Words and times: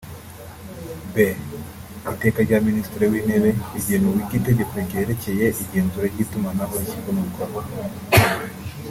b) 1.13 1.15
Iteka 2.13 2.39
rya 2.47 2.57
Minisitiri 2.67 3.03
w’Intebe 3.11 3.49
rigena 3.73 4.05
uburyo 4.09 4.35
Itegeko 4.39 4.73
ryerekeye 4.87 5.45
igenzura 5.63 6.05
ry’itumanaho 6.13 6.73
rishyirwa 6.79 7.11
mu 7.15 7.21
bikorwa 7.27 7.59